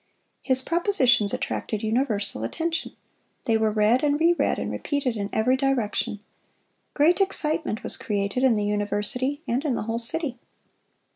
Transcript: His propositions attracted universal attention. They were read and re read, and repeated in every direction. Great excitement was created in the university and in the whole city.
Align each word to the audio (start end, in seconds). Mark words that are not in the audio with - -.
His 0.41 0.63
propositions 0.63 1.31
attracted 1.31 1.83
universal 1.83 2.43
attention. 2.43 2.95
They 3.43 3.55
were 3.55 3.69
read 3.71 4.03
and 4.03 4.19
re 4.19 4.33
read, 4.33 4.57
and 4.57 4.71
repeated 4.71 5.15
in 5.15 5.29
every 5.31 5.55
direction. 5.55 6.21
Great 6.95 7.21
excitement 7.21 7.83
was 7.83 7.97
created 7.97 8.41
in 8.43 8.55
the 8.55 8.65
university 8.65 9.43
and 9.47 9.63
in 9.63 9.75
the 9.75 9.83
whole 9.83 9.99
city. 9.99 10.39